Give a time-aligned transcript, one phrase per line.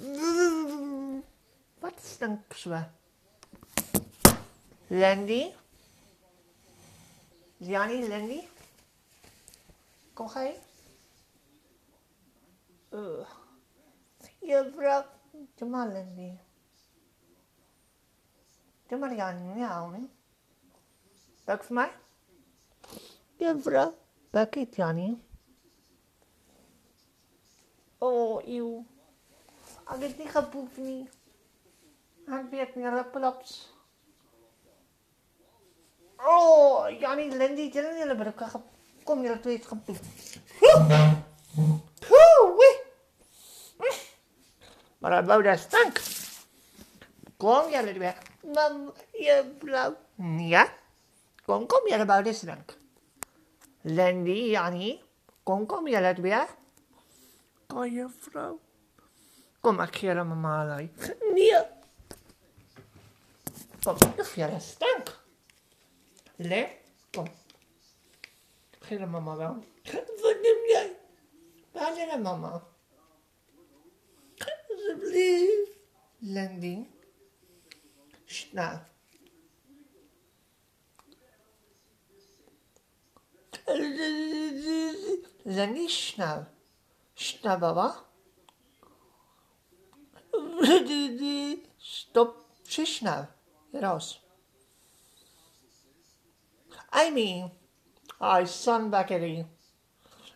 [0.00, 2.72] Wat stink so?
[4.88, 5.52] Landy?
[7.60, 8.48] Janie, Landy?
[10.14, 10.56] Kom ga je?
[12.90, 13.28] Uh.
[14.40, 15.04] Juffrouw,
[15.54, 16.38] doe maar Landy.
[18.88, 20.10] Doe maar Janie, niet houden.
[21.44, 21.92] Buk voor mij?
[23.36, 23.94] Juffrouw,
[24.30, 25.22] buk het Janie.
[27.98, 28.84] Oh, eeuw.
[29.90, 31.02] Ek het nie gepoep nie.
[32.30, 33.56] Ek weet nie lippelops.
[36.20, 40.04] Oh, Janie Lindy, jy het hulle broeke gekom twee het gepoep.
[40.60, 41.10] Hoe?
[45.00, 45.98] Maar hy wou dat stink.
[47.40, 48.18] Kom julle weer.
[48.54, 49.94] Mam, jy blou.
[50.44, 50.66] Ja.
[51.48, 52.76] Kom kom julle wou dit stink.
[53.88, 54.98] Lindy, Janie,
[55.42, 56.52] kom kom julle weer.
[57.72, 58.58] Kan je vrouw?
[59.60, 60.90] Come chiara mamma lei.
[61.32, 61.78] Nia.
[63.82, 65.24] Kom, de fjerde stank.
[66.36, 66.68] Le,
[67.10, 67.28] kom.
[68.80, 69.64] Gele mama wel.
[70.22, 70.96] Wat neem jij?
[71.72, 72.62] Waar liggen mama?
[74.90, 75.70] Alsjeblieft.
[76.18, 76.86] Landy.
[78.24, 78.80] Schnaaf.
[85.42, 86.46] Landy, schnaaf.
[87.14, 88.09] Schnaaf, baba.
[91.78, 92.36] Stop.
[92.68, 93.28] Shush snel.
[93.70, 94.20] Hier raus.
[96.90, 97.50] Amy.
[98.20, 99.46] Hi, son Bakkery.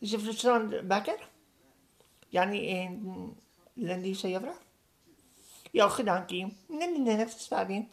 [0.00, 1.18] Is je son Bakker?
[2.30, 3.36] Jannie en
[3.74, 4.54] Lindy se juffrou?
[5.72, 6.56] Ja, dankie.
[6.68, 7.88] Nee, nee, nee, niks verstaan nie.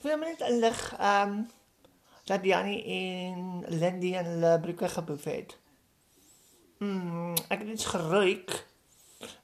[0.00, 1.42] Wil my net inlig ehm
[2.24, 5.58] dat Jannie en Lindy in hulle broeke geboef het.
[6.78, 8.66] Mm, ek het iets geruik.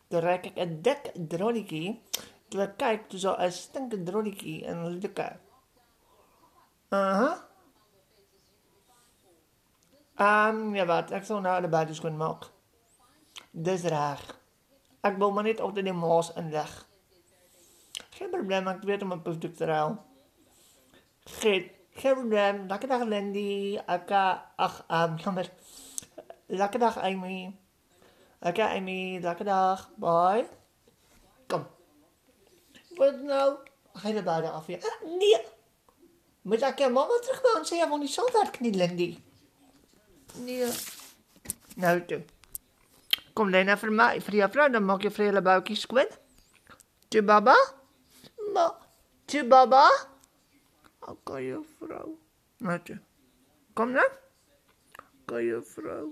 [0.09, 2.01] Toe ruik ek 'n dik drolletjie.
[2.48, 5.29] Toe ek kyk, toe so 'n stinkende drolletjie in hulle doeke.
[6.91, 7.31] Aha.
[10.19, 12.49] Um, ja wat, ek sal nou die buite skoon maak.
[13.53, 14.22] Dis reg.
[15.06, 16.72] Ek wil maar op die maas inlig.
[18.19, 19.94] Geen probleem, ek weet om 'n poefdoek te ruil.
[21.38, 22.67] Geen, geen probleem.
[22.67, 23.78] Lekker dag Lindy.
[23.87, 25.50] Ek ehm, um, jammer.
[26.47, 27.55] Lekker dag Amy.
[28.41, 29.91] Oké okay, Amy, lekker dag.
[29.94, 30.47] Bye.
[31.47, 31.66] Kom.
[32.97, 33.56] Wat nou?
[33.93, 34.99] Ga je er buiten af weer?
[35.03, 35.41] Nee.
[36.43, 39.09] Moet ek jou mama terugbou en sê jy wil nie sal werk nie, Lindy?
[40.44, 40.71] Nee.
[41.82, 42.21] Nou toe.
[43.34, 46.15] Kom lê nou vir my, vir jou vrou, dan maak jy vir julle boutjies skoon.
[47.10, 47.56] Toe baba?
[48.55, 48.69] Ma.
[49.26, 49.82] Toe baba?
[51.10, 52.15] Okay, jou vrou.
[52.62, 53.00] Nou toe.
[53.75, 54.09] Kom nou.
[55.26, 56.06] Kan jou vrou.